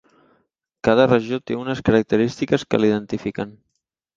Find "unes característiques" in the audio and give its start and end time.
1.65-2.67